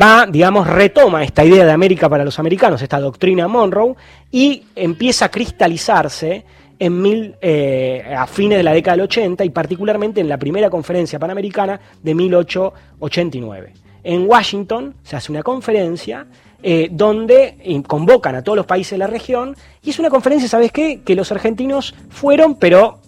va, 0.00 0.24
digamos, 0.24 0.66
retoma 0.66 1.22
esta 1.22 1.44
idea 1.44 1.66
de 1.66 1.72
América 1.72 2.08
para 2.08 2.24
los 2.24 2.38
americanos, 2.38 2.80
esta 2.80 2.98
doctrina 2.98 3.46
Monroe, 3.46 3.96
y 4.32 4.62
empieza 4.74 5.26
a 5.26 5.30
cristalizarse 5.30 6.46
en 6.78 7.02
mil, 7.02 7.34
eh, 7.42 8.14
a 8.16 8.26
fines 8.26 8.56
de 8.56 8.64
la 8.64 8.72
década 8.72 8.96
del 8.96 9.04
80 9.04 9.44
y 9.44 9.50
particularmente 9.50 10.22
en 10.22 10.28
la 10.30 10.38
primera 10.38 10.70
conferencia 10.70 11.18
panamericana 11.18 11.78
de 12.02 12.14
1889. 12.14 13.85
En 14.06 14.28
Washington 14.28 14.94
se 15.02 15.16
hace 15.16 15.32
una 15.32 15.42
conferencia 15.42 16.26
eh, 16.62 16.88
donde 16.90 17.82
convocan 17.86 18.34
a 18.36 18.42
todos 18.42 18.56
los 18.56 18.66
países 18.66 18.92
de 18.92 18.98
la 18.98 19.06
región 19.06 19.54
y 19.82 19.90
es 19.90 19.98
una 19.98 20.10
conferencia, 20.10 20.48
¿sabes 20.48 20.72
qué? 20.72 21.00
Que 21.04 21.14
los 21.14 21.30
argentinos 21.32 21.94
fueron, 22.10 22.54
pero 22.56 22.98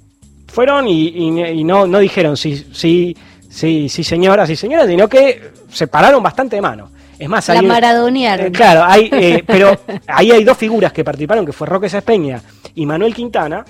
fueron 0.48 0.88
y, 0.88 1.08
y- 1.08 1.42
y 1.44 1.64
no, 1.64 1.86
no 1.86 1.98
dijeron 1.98 2.36
sí, 2.36 2.66
sí, 2.72 3.16
sí, 3.48 3.88
sí 3.88 4.04
señoras, 4.04 4.48
sí 4.48 4.56
señoras, 4.56 4.86
sino 4.88 5.08
que 5.08 5.50
se 5.70 5.86
pararon 5.86 6.22
bastante 6.22 6.56
de 6.56 6.62
mano. 6.62 6.90
Es 7.18 7.28
más, 7.28 7.48
La 7.48 7.60
hay- 7.60 7.66
maradonearon. 7.66 8.46
eh, 8.46 8.52
claro, 8.52 8.84
hay, 8.84 9.08
eh, 9.12 9.42
pero 9.46 9.76
ahí 10.06 10.30
hay 10.30 10.44
dos 10.44 10.56
figuras 10.56 10.92
que 10.92 11.02
participaron, 11.04 11.44
que 11.44 11.52
fue 11.52 11.66
Roque 11.66 11.88
Sespeña 11.88 12.40
y 12.74 12.86
Manuel 12.86 13.14
Quintana. 13.14 13.64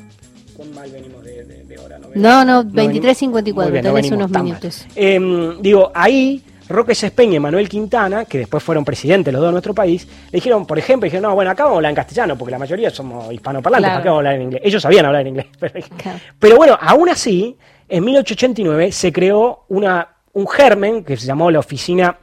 ¿Cuán 0.56 0.74
mal 0.74 0.90
venimos 0.90 1.22
de, 1.24 1.44
de- 1.44 1.64
de 1.64 1.78
hora? 1.78 1.98
¿No 1.98 2.08
No, 2.14 2.44
no, 2.44 2.64
venimos- 2.64 3.02
23.54, 3.04 3.54
Muy 3.54 3.72
bien, 3.72 3.84
no 3.84 3.94
tenés 3.94 4.10
unos 4.12 4.30
minutos. 4.30 4.86
Eh, 4.96 5.56
digo, 5.60 5.90
ahí 5.94 6.42
Roque 6.68 6.94
Sespeña 6.94 7.36
y 7.36 7.40
Manuel 7.40 7.68
Quintana, 7.68 8.24
que 8.24 8.38
después 8.38 8.62
fueron 8.62 8.84
presidentes 8.84 9.32
los 9.32 9.40
dos 9.40 9.48
de 9.48 9.52
nuestro 9.52 9.74
país, 9.74 10.06
le 10.26 10.36
dijeron, 10.36 10.66
por 10.66 10.78
ejemplo, 10.78 11.06
dijeron, 11.06 11.30
no, 11.30 11.34
bueno, 11.34 11.50
acá 11.50 11.64
vamos 11.64 11.76
a 11.76 11.78
hablar 11.78 11.90
en 11.90 11.96
castellano, 11.96 12.36
porque 12.36 12.50
la 12.52 12.58
mayoría 12.58 12.90
somos 12.90 13.32
hispanoparlantes, 13.32 13.88
Claro. 13.88 13.94
¿para 13.96 14.02
qué 14.02 14.08
vamos 14.08 14.18
a 14.18 14.20
hablar 14.20 14.34
en 14.34 14.42
inglés? 14.42 14.62
Ellos 14.64 14.82
sabían 14.82 15.06
hablar 15.06 15.22
en 15.22 15.26
inglés. 15.28 15.46
pero- 15.60 15.86
Claro. 15.96 16.18
pero 16.38 16.56
bueno, 16.56 16.78
aún 16.80 17.08
así, 17.08 17.56
en 17.88 18.04
1889 18.04 18.92
se 18.92 19.12
creó 19.12 19.64
una, 19.68 20.08
un 20.34 20.46
germen 20.46 21.04
que 21.04 21.16
se 21.16 21.26
llamó 21.26 21.50
la 21.50 21.60
Oficina, 21.60 22.18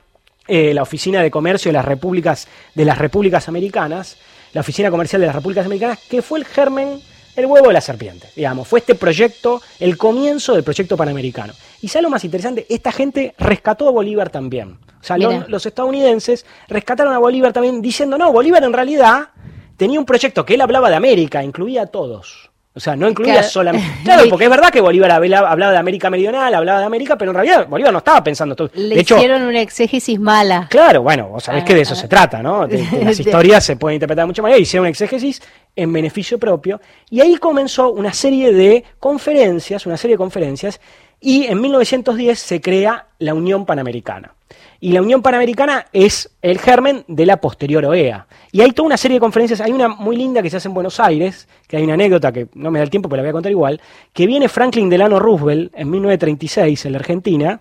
eh, 0.47 0.73
la 0.73 0.83
Oficina 0.83 1.21
de 1.23 1.31
Comercio 1.31 1.69
de 1.69 1.73
las 1.73 1.85
Repúblicas, 1.85 2.47
de 2.75 2.85
las 2.85 2.97
Repúblicas 2.99 3.47
Americanas, 3.47 4.17
la 4.53 4.61
Oficina 4.61 4.91
Comercial 4.91 5.19
de 5.21 5.27
las 5.27 5.35
Repúblicas 5.35 5.65
Americanas, 5.65 5.99
que 6.09 6.21
fue 6.21 6.39
el 6.39 6.45
germen, 6.45 6.99
el 7.35 7.45
huevo 7.45 7.67
de 7.67 7.73
la 7.73 7.81
serpiente, 7.81 8.27
digamos. 8.35 8.67
Fue 8.67 8.79
este 8.79 8.95
proyecto, 8.95 9.61
el 9.79 9.97
comienzo 9.97 10.53
del 10.53 10.63
proyecto 10.63 10.95
panamericano. 10.97 11.53
Y 11.81 11.87
¿sabes 11.87 12.03
lo 12.03 12.09
más 12.09 12.23
interesante? 12.23 12.65
Esta 12.69 12.91
gente 12.91 13.33
rescató 13.37 13.87
a 13.87 13.91
Bolívar 13.91 14.29
también. 14.29 14.77
O 14.99 15.03
sea, 15.07 15.17
los 15.17 15.65
estadounidenses 15.65 16.45
rescataron 16.67 17.13
a 17.13 17.19
Bolívar 17.19 17.53
también 17.53 17.81
diciendo, 17.81 18.17
no, 18.17 18.31
Bolívar 18.31 18.63
en 18.63 18.73
realidad 18.73 19.29
tenía 19.77 19.99
un 19.99 20.05
proyecto 20.05 20.45
que 20.45 20.55
él 20.55 20.61
hablaba 20.61 20.89
de 20.89 20.95
América, 20.95 21.43
incluía 21.43 21.83
a 21.83 21.85
todos. 21.87 22.49
O 22.77 22.79
sea, 22.81 22.95
no 22.97 23.07
incluía 23.07 23.35
Claro. 23.35 23.47
solamente... 23.47 23.87
Claro, 24.03 24.23
porque 24.29 24.45
es 24.45 24.49
verdad 24.49 24.69
que 24.69 24.81
Bolívar 24.81 25.09
habla- 25.11 25.47
hablaba 25.49 25.71
de 25.71 25.77
América 25.77 26.09
Meridional, 26.09 26.53
hablaba 26.53 26.79
de 26.79 26.85
América, 26.85 27.17
pero 27.17 27.31
en 27.31 27.35
realidad 27.35 27.67
Bolívar 27.69 27.93
no 27.93 27.99
estaba 27.99 28.21
pensando 28.23 28.53
todo. 28.55 28.69
Le 28.73 28.95
de 28.95 29.01
hecho, 29.01 29.15
hicieron 29.15 29.43
una 29.43 29.61
exégesis 29.61 30.19
mala. 30.19 30.67
Claro, 30.69 31.01
bueno, 31.01 31.29
vos 31.29 31.43
sabés 31.43 31.61
Ah, 31.61 31.65
que 31.65 31.73
de 31.75 31.81
eso 31.81 31.93
ah. 31.93 31.97
se 31.97 32.07
trata, 32.09 32.41
¿no? 32.43 32.67
De, 32.67 32.77
de 32.85 33.05
las 33.05 33.17
historias 33.21 33.63
se 33.63 33.77
pueden 33.77 33.95
interpretar 33.95 34.23
de 34.23 34.27
muchas 34.27 34.43
maneras. 34.43 34.61
Hicieron 34.61 34.83
una 34.83 34.89
exégesis 34.89 35.41
en 35.75 35.91
beneficio 35.93 36.39
propio. 36.39 36.79
Y 37.09 37.21
ahí 37.21 37.37
comenzó 37.37 37.91
una 37.91 38.13
serie 38.13 38.53
de 38.53 38.83
conferencias, 38.99 39.85
una 39.85 39.97
serie 39.97 40.15
de 40.15 40.19
conferencias, 40.19 40.79
y 41.19 41.45
en 41.45 41.61
1910 41.61 42.37
se 42.37 42.61
crea 42.61 43.07
la 43.19 43.33
Unión 43.33 43.65
Panamericana. 43.65 44.35
Y 44.79 44.91
la 44.91 45.01
Unión 45.01 45.21
Panamericana 45.21 45.87
es 45.93 46.29
el 46.41 46.59
germen 46.59 47.03
de 47.07 47.25
la 47.25 47.41
posterior 47.41 47.85
OEA. 47.85 48.27
Y 48.51 48.61
hay 48.61 48.71
toda 48.71 48.87
una 48.87 48.97
serie 48.97 49.15
de 49.15 49.19
conferencias, 49.19 49.61
hay 49.61 49.71
una 49.71 49.87
muy 49.87 50.15
linda 50.17 50.41
que 50.43 50.49
se 50.49 50.57
hace 50.57 50.67
en 50.67 50.73
Buenos 50.73 50.99
Aires, 50.99 51.47
que 51.67 51.77
hay 51.77 51.83
una 51.83 51.93
anécdota 51.93 52.31
que 52.31 52.47
no 52.53 52.69
me 52.69 52.79
da 52.79 52.83
el 52.83 52.89
tiempo, 52.89 53.09
pero 53.09 53.17
la 53.17 53.23
voy 53.23 53.29
a 53.29 53.33
contar 53.33 53.51
igual, 53.51 53.81
que 54.13 54.27
viene 54.27 54.47
Franklin 54.49 54.89
Delano 54.89 55.17
Roosevelt 55.17 55.73
en 55.75 55.89
1936 55.89 56.85
en 56.85 56.91
la 56.91 56.99
Argentina, 56.99 57.59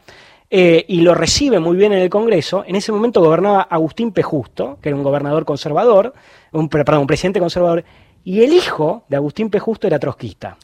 eh, 0.51 0.85
y 0.87 1.01
lo 1.01 1.15
recibe 1.15 1.59
muy 1.59 1.77
bien 1.77 1.93
en 1.93 2.01
el 2.01 2.11
Congreso. 2.11 2.65
En 2.67 2.77
ese 2.77 2.93
momento 2.93 3.21
gobernaba 3.21 3.63
Agustín 3.63 4.13
P. 4.13 4.23
Justo, 4.23 4.79
que 4.81 4.91
era 4.91 4.97
un 4.97 5.03
gobernador 5.03 5.45
conservador, 5.45 6.13
un, 6.53 6.69
perdón, 6.69 7.01
un 7.01 7.07
presidente 7.07 7.41
conservador, 7.41 7.85
y 8.25 8.43
el 8.43 8.53
hijo 8.53 9.05
de 9.09 9.17
Agustín 9.17 9.51
P. 9.51 9.59
Justo 9.59 9.87
era 9.87 9.99
trotskista. 9.99 10.57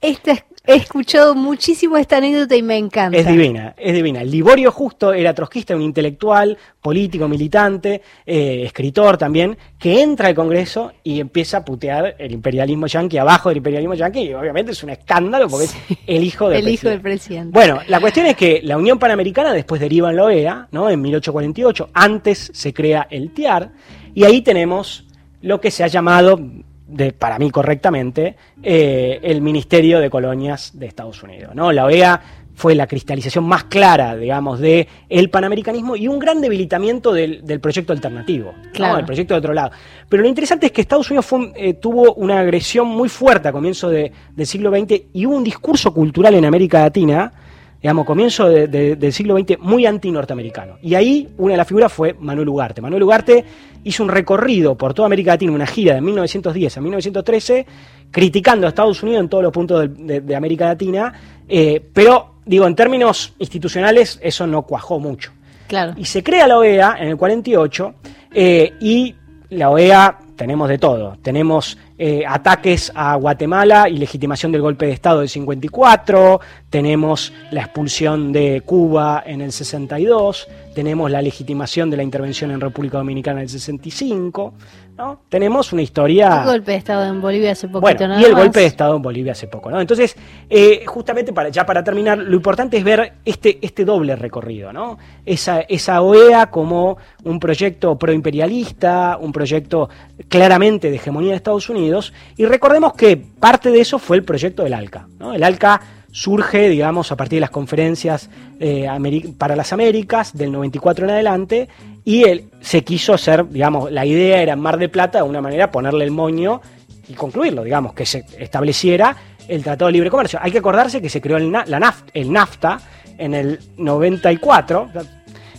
Esta, 0.00 0.32
he 0.64 0.76
escuchado 0.76 1.34
muchísimo 1.34 1.96
esta 1.96 2.18
anécdota 2.18 2.54
y 2.54 2.62
me 2.62 2.76
encanta. 2.76 3.18
Es 3.18 3.26
divina, 3.26 3.74
es 3.76 3.92
divina. 3.92 4.22
Liborio 4.22 4.70
Justo 4.70 5.12
era 5.12 5.34
trotskista, 5.34 5.74
un 5.74 5.82
intelectual, 5.82 6.56
político, 6.80 7.26
militante, 7.26 8.00
eh, 8.24 8.62
escritor 8.64 9.18
también, 9.18 9.58
que 9.76 10.00
entra 10.00 10.28
al 10.28 10.36
Congreso 10.36 10.92
y 11.02 11.18
empieza 11.18 11.56
a 11.56 11.64
putear 11.64 12.14
el 12.16 12.30
imperialismo 12.30 12.86
yanqui, 12.86 13.18
abajo 13.18 13.48
del 13.48 13.58
imperialismo 13.58 13.94
yanqui, 13.94 14.20
y 14.20 14.34
obviamente 14.34 14.70
es 14.70 14.80
un 14.84 14.90
escándalo 14.90 15.48
porque 15.48 15.64
es 15.64 15.74
el 16.06 16.22
hijo 16.22 16.48
del 16.48 16.60
El 16.60 16.68
hijo 16.68 16.88
del 16.88 17.00
presidente. 17.00 17.50
presidente. 17.50 17.58
Bueno, 17.58 17.80
la 17.88 17.98
cuestión 17.98 18.26
es 18.26 18.36
que 18.36 18.60
la 18.62 18.76
Unión 18.76 19.00
Panamericana 19.00 19.52
después 19.52 19.80
deriva 19.80 20.10
en 20.10 20.16
la 20.16 20.24
OEA, 20.26 20.68
¿no? 20.70 20.88
En 20.90 21.00
1848, 21.00 21.90
antes 21.92 22.52
se 22.54 22.72
crea 22.72 23.08
el 23.10 23.32
TIAR, 23.32 23.72
y 24.14 24.22
ahí 24.22 24.42
tenemos 24.42 25.07
lo 25.42 25.60
que 25.60 25.70
se 25.70 25.84
ha 25.84 25.86
llamado, 25.88 26.40
de, 26.86 27.12
para 27.12 27.38
mí 27.38 27.50
correctamente, 27.50 28.36
eh, 28.62 29.20
el 29.22 29.40
Ministerio 29.40 30.00
de 30.00 30.10
Colonias 30.10 30.72
de 30.74 30.86
Estados 30.86 31.22
Unidos, 31.22 31.54
¿no? 31.54 31.70
La 31.72 31.84
OEA 31.84 32.20
fue 32.54 32.74
la 32.74 32.88
cristalización 32.88 33.44
más 33.44 33.64
clara, 33.64 34.16
digamos, 34.16 34.58
de 34.58 34.88
el 35.08 35.30
panamericanismo 35.30 35.94
y 35.94 36.08
un 36.08 36.18
gran 36.18 36.40
debilitamiento 36.40 37.12
del, 37.12 37.44
del 37.46 37.60
proyecto 37.60 37.92
alternativo, 37.92 38.52
¿no? 38.64 38.72
Claro. 38.72 38.98
el 38.98 39.04
proyecto 39.04 39.34
de 39.34 39.38
otro 39.38 39.54
lado. 39.54 39.70
Pero 40.08 40.24
lo 40.24 40.28
interesante 40.28 40.66
es 40.66 40.72
que 40.72 40.80
Estados 40.80 41.08
Unidos 41.10 41.26
fue 41.26 41.52
eh, 41.54 41.74
tuvo 41.74 42.14
una 42.14 42.40
agresión 42.40 42.88
muy 42.88 43.08
fuerte 43.08 43.46
a 43.48 43.52
comienzos 43.52 43.92
de- 43.92 44.10
del 44.34 44.46
siglo 44.46 44.70
XX 44.76 45.02
y 45.12 45.26
hubo 45.26 45.36
un 45.36 45.44
discurso 45.44 45.94
cultural 45.94 46.34
en 46.34 46.46
América 46.46 46.80
Latina, 46.80 47.32
digamos, 47.80 48.04
comienzo 48.06 48.48
de- 48.48 48.66
de- 48.68 48.96
del 48.96 49.12
siglo 49.12 49.36
XX 49.38 49.58
muy 49.60 49.86
anti-norteamericano. 49.86 50.78
Y 50.82 50.94
ahí 50.94 51.28
una 51.38 51.52
de 51.52 51.58
las 51.58 51.66
figuras 51.68 51.92
fue 51.92 52.14
Manuel 52.18 52.48
Ugarte. 52.48 52.80
Manuel 52.80 53.02
Ugarte 53.04 53.44
hizo 53.84 54.02
un 54.02 54.08
recorrido 54.08 54.74
por 54.76 54.94
toda 54.94 55.06
América 55.06 55.32
Latina, 55.32 55.52
una 55.52 55.66
gira 55.66 55.94
de 55.94 56.00
1910 56.00 56.76
a 56.76 56.80
1913, 56.80 57.66
criticando 58.10 58.66
a 58.66 58.70
Estados 58.70 59.02
Unidos 59.02 59.20
en 59.20 59.28
todos 59.28 59.44
los 59.44 59.52
puntos 59.52 59.88
de 59.96 60.36
América 60.36 60.66
Latina, 60.66 61.12
eh, 61.48 61.80
pero 61.92 62.34
digo, 62.44 62.66
en 62.66 62.74
términos 62.74 63.34
institucionales 63.38 64.18
eso 64.22 64.46
no 64.46 64.62
cuajó 64.62 64.98
mucho. 64.98 65.30
Claro. 65.68 65.92
Y 65.96 66.04
se 66.06 66.22
crea 66.22 66.46
la 66.48 66.58
OEA 66.58 66.96
en 66.98 67.08
el 67.08 67.16
48 67.16 67.94
eh, 68.32 68.72
y 68.80 69.14
la 69.50 69.70
OEA 69.70 70.18
tenemos 70.38 70.68
de 70.68 70.78
todo. 70.78 71.18
Tenemos 71.20 71.76
eh, 71.98 72.22
ataques 72.26 72.92
a 72.94 73.16
Guatemala 73.16 73.88
y 73.88 73.98
legitimación 73.98 74.52
del 74.52 74.62
golpe 74.62 74.86
de 74.86 74.92
Estado 74.92 75.18
del 75.18 75.28
54, 75.28 76.40
tenemos 76.70 77.32
la 77.50 77.62
expulsión 77.62 78.32
de 78.32 78.62
Cuba 78.64 79.24
en 79.26 79.40
el 79.40 79.50
62, 79.50 80.46
tenemos 80.76 81.10
la 81.10 81.20
legitimación 81.20 81.90
de 81.90 81.96
la 81.96 82.04
intervención 82.04 82.52
en 82.52 82.60
República 82.60 82.98
Dominicana 82.98 83.40
en 83.40 83.44
el 83.44 83.48
65, 83.48 84.54
¿no? 84.98 85.20
Tenemos 85.28 85.72
una 85.72 85.82
historia... 85.82 86.40
Un 86.40 86.46
golpe 86.46 86.72
de 86.72 86.78
Estado 86.78 87.06
en 87.06 87.20
Bolivia 87.20 87.52
hace 87.52 87.68
poquito 87.68 87.80
Bueno, 87.80 88.08
nada 88.08 88.20
y 88.20 88.24
el 88.24 88.32
más. 88.32 88.42
golpe 88.42 88.60
de 88.60 88.66
Estado 88.66 88.96
en 88.96 89.02
Bolivia 89.02 89.32
hace 89.32 89.46
poco, 89.46 89.70
¿no? 89.70 89.80
Entonces, 89.80 90.16
eh, 90.50 90.82
justamente 90.86 91.32
para, 91.32 91.48
ya 91.50 91.64
para 91.64 91.84
terminar, 91.84 92.18
lo 92.18 92.34
importante 92.34 92.76
es 92.76 92.84
ver 92.84 93.14
este, 93.24 93.58
este 93.62 93.84
doble 93.84 94.16
recorrido, 94.16 94.72
¿no? 94.72 94.98
Esa, 95.24 95.60
esa 95.60 96.02
OEA 96.02 96.50
como 96.50 96.98
un 97.22 97.38
proyecto 97.38 97.96
proimperialista, 97.96 99.16
un 99.20 99.32
proyecto 99.32 99.88
claramente 100.28 100.90
de 100.90 100.96
hegemonía 100.96 101.30
de 101.30 101.36
Estados 101.36 101.70
Unidos, 101.70 102.12
y 102.36 102.44
recordemos 102.44 102.94
que 102.94 103.16
parte 103.16 103.70
de 103.70 103.80
eso 103.80 104.00
fue 104.00 104.16
el 104.16 104.24
proyecto 104.24 104.64
del 104.64 104.74
ALCA, 104.74 105.06
¿no? 105.20 105.32
El 105.32 105.44
ALCA 105.44 105.80
surge, 106.10 106.68
digamos, 106.68 107.12
a 107.12 107.16
partir 107.16 107.36
de 107.36 107.42
las 107.42 107.50
conferencias 107.50 108.30
eh, 108.58 108.88
para 109.36 109.54
las 109.54 109.72
Américas 109.72 110.36
del 110.36 110.50
94 110.50 111.04
en 111.04 111.10
adelante, 111.12 111.68
y 112.08 112.24
él 112.24 112.44
se 112.62 112.84
quiso 112.84 113.12
hacer, 113.12 113.46
digamos, 113.50 113.92
la 113.92 114.06
idea 114.06 114.40
era 114.40 114.54
en 114.54 114.60
Mar 114.60 114.78
de 114.78 114.88
Plata, 114.88 115.18
de 115.18 115.24
una 115.24 115.42
manera, 115.42 115.70
ponerle 115.70 116.06
el 116.06 116.10
moño 116.10 116.62
y 117.06 117.12
concluirlo, 117.12 117.62
digamos, 117.62 117.92
que 117.92 118.06
se 118.06 118.24
estableciera 118.38 119.14
el 119.46 119.62
Tratado 119.62 119.88
de 119.88 119.92
Libre 119.92 120.08
Comercio. 120.08 120.38
Hay 120.40 120.50
que 120.50 120.56
acordarse 120.56 121.02
que 121.02 121.10
se 121.10 121.20
creó 121.20 121.36
el, 121.36 121.52
la 121.52 121.78
NAFTA, 121.78 122.10
el 122.14 122.32
NAFTA 122.32 122.80
en 123.18 123.34
el 123.34 123.60
94, 123.76 124.88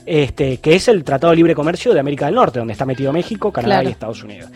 este, 0.07 0.57
que 0.57 0.75
es 0.75 0.87
el 0.87 1.03
Tratado 1.03 1.29
de 1.29 1.37
Libre 1.37 1.53
Comercio 1.53 1.93
de 1.93 1.99
América 1.99 2.25
del 2.25 2.33
Norte, 2.33 2.57
donde 2.57 2.71
está 2.71 2.83
metido 2.83 3.13
México, 3.13 3.51
Canadá 3.51 3.75
Claro. 3.75 3.89
y 3.89 3.91
Estados 3.91 4.23
Unidos. 4.23 4.49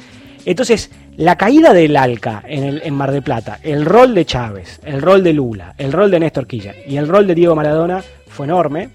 Entonces, 0.46 0.90
la 1.18 1.38
caída 1.38 1.74
del 1.74 1.96
ALCA 1.96 2.42
en, 2.48 2.64
el, 2.64 2.82
en 2.84 2.96
Mar 2.96 3.12
del 3.12 3.22
Plata, 3.22 3.60
el 3.62 3.86
rol 3.86 4.16
de 4.16 4.26
Chávez, 4.26 4.82
el 4.84 5.00
rol 5.00 5.24
de 5.24 5.34
Lula, 5.34 5.76
el 5.78 5.92
rol 5.92 6.10
de 6.10 6.20
Néstor 6.20 6.48
Kirchner 6.48 6.76
y 6.88 6.98
el 6.98 7.08
rol 7.08 7.28
de 7.28 7.36
Diego 7.36 7.56
Maradona 7.56 8.04
fue 8.28 8.48
enorme. 8.48 8.90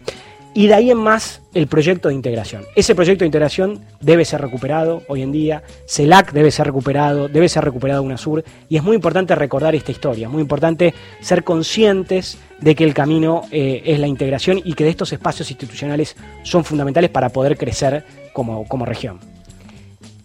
Y 0.55 0.67
de 0.67 0.75
ahí 0.75 0.90
en 0.90 0.99
más 0.99 1.43
el 1.55 1.67
proyecto 1.67 2.09
de 2.09 2.14
integración. 2.14 2.64
Ese 2.75 2.95
proyecto 2.95 3.21
de 3.21 3.26
integración 3.26 3.85
debe 4.00 4.25
ser 4.25 4.40
recuperado 4.40 5.02
hoy 5.09 5.23
en 5.23 5.33
día. 5.33 5.62
CELAC 5.87 6.33
debe 6.33 6.50
ser 6.50 6.67
recuperado, 6.67 7.28
debe 7.28 7.49
ser 7.49 7.64
recuperado 7.64 8.02
UNASUR. 8.02 8.45
Y 8.69 8.76
es 8.76 8.83
muy 8.83 8.97
importante 8.97 9.35
recordar 9.35 9.75
esta 9.75 9.93
historia. 9.93 10.28
Muy 10.28 10.43
importante 10.43 10.95
ser 11.21 11.45
conscientes 11.45 12.38
de 12.61 12.75
que 12.75 12.85
el 12.85 12.95
camino 12.95 13.43
eh, 13.50 13.83
es 13.85 14.00
la 14.00 14.07
integración 14.07 14.61
y 14.64 14.75
que 14.75 14.85
de 14.85 14.90
estos 14.90 15.12
espacios 15.12 15.50
institucionales 15.50 16.17
son 16.43 16.64
fundamentales 16.64 17.11
para 17.11 17.28
poder 17.28 17.57
crecer 17.57 18.05
como, 18.33 18.67
como 18.67 18.85
región. 18.85 19.21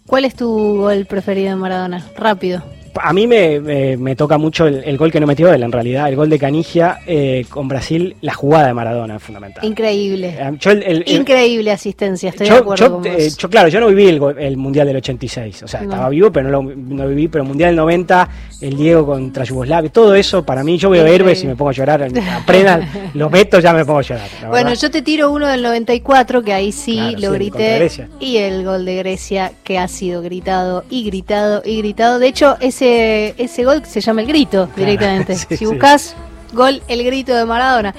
¿Cuál 0.06 0.24
es 0.24 0.34
tu 0.34 0.48
gol 0.78 1.06
preferido 1.06 1.50
de 1.50 1.56
Maradona? 1.56 2.04
Rápido. 2.16 2.62
A 3.02 3.12
mí 3.12 3.26
me, 3.26 3.60
me- 3.60 3.96
me 3.96 4.16
toca 4.16 4.38
mucho 4.38 4.66
el, 4.66 4.82
el 4.84 4.96
gol 4.96 5.10
que 5.12 5.20
no 5.20 5.26
metió 5.26 5.52
él, 5.52 5.62
en 5.62 5.72
realidad, 5.72 6.08
el 6.08 6.16
gol 6.16 6.28
de 6.30 6.38
Canigia 6.38 7.00
eh, 7.06 7.44
con 7.48 7.68
Brasil, 7.68 8.16
la 8.20 8.34
jugada 8.34 8.68
de 8.68 8.74
Maradona 8.74 9.16
es 9.16 9.22
fundamental. 9.22 9.64
Increíble. 9.64 10.36
Eh, 10.38 10.50
yo 10.58 10.70
el- 10.70 10.82
el- 10.82 11.04
el- 11.06 11.20
Increíble 11.20 11.70
asistencia, 11.70 12.30
estoy 12.30 12.46
de 12.46 12.52
yo, 12.52 12.58
acuerdo 12.60 12.84
yo, 12.86 12.92
con 12.92 13.06
eh, 13.06 13.14
vos. 13.24 13.36
yo, 13.36 13.50
claro, 13.50 13.68
yo 13.68 13.80
no 13.80 13.88
viví 13.88 14.06
el, 14.08 14.56
Mundial 14.56 14.86
del 14.86 14.96
86, 14.96 15.62
o 15.64 15.68
sea, 15.68 15.80
No. 15.80 15.90
estaba 15.90 16.08
vivo, 16.08 16.30
pero 16.32 16.48
no 16.50 16.62
lo 16.62 16.74
no 16.74 17.08
viví, 17.08 17.28
pero 17.28 17.42
el 17.42 17.48
Mundial 17.48 17.70
del 17.70 17.76
90, 17.76 18.28
el 18.60 18.76
Diego 18.76 19.06
contra 19.06 19.44
Yugoslavia, 19.44 19.90
todo 19.90 20.14
eso, 20.14 20.44
para 20.44 20.62
mí, 20.64 20.78
yo 20.78 20.90
veo 20.90 21.02
Increíble. 21.02 21.24
héroes 21.32 21.44
y 21.44 21.46
me 21.46 21.56
pongo 21.56 21.70
a 21.70 21.72
llorar, 21.74 22.08
aprendan, 22.32 22.88
los 23.14 23.30
meto, 23.30 23.60
ya 23.60 23.72
me 23.72 23.84
pongo 23.84 23.98
a 24.00 24.02
llorar. 24.02 24.28
Bueno, 24.48 24.70
verdad. 24.70 24.74
yo 24.80 24.90
te 24.90 25.02
tiro 25.02 25.30
uno 25.32 25.46
del 25.48 25.62
94, 25.62 26.42
que 26.42 26.52
ahí 26.52 26.72
sí 26.72 26.94
Claro, 26.96 27.18
lo 27.18 27.28
sí, 27.28 27.34
grité. 27.34 27.90
Y 28.20 28.36
el 28.38 28.64
gol 28.64 28.84
de 28.84 28.96
Grecia, 28.96 29.52
que 29.64 29.78
ha 29.78 29.88
sido 29.88 30.22
gritado 30.22 30.84
y 30.90 31.04
gritado 31.04 31.62
y 31.64 31.78
gritado. 31.78 32.18
De 32.18 32.28
hecho, 32.28 32.56
ese, 32.60 32.83
ese 32.84 33.64
gol 33.64 33.84
se 33.84 34.00
llama 34.00 34.22
el 34.22 34.26
grito 34.26 34.68
directamente. 34.76 35.34
sí, 35.36 35.46
si 35.48 35.56
sí. 35.58 35.66
buscas 35.66 36.14
gol, 36.52 36.82
el 36.88 37.04
grito 37.04 37.34
de 37.34 37.44
Maradona. 37.44 37.94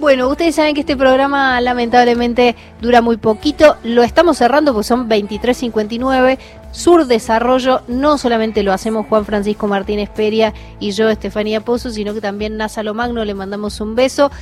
Bueno, 0.00 0.28
ustedes 0.28 0.56
saben 0.56 0.74
que 0.74 0.80
este 0.80 0.96
programa 0.96 1.60
lamentablemente 1.60 2.56
dura 2.80 3.00
muy 3.00 3.16
poquito. 3.16 3.76
Lo 3.84 4.02
estamos 4.02 4.36
cerrando 4.36 4.72
porque 4.72 4.86
son 4.86 5.08
23.59. 5.08 6.38
Sur 6.72 7.06
Desarrollo 7.06 7.82
no 7.86 8.18
solamente 8.18 8.64
lo 8.64 8.72
hacemos 8.72 9.06
Juan 9.06 9.24
Francisco 9.24 9.68
Martínez 9.68 10.10
Peria 10.10 10.52
y 10.80 10.90
yo, 10.90 11.08
Estefanía 11.08 11.60
Pozo, 11.60 11.90
sino 11.90 12.12
que 12.12 12.20
también 12.20 12.56
Nasa 12.56 12.82
Lomagno, 12.82 13.24
le 13.24 13.32
mandamos 13.32 13.80
un 13.80 13.94
beso. 13.94 14.32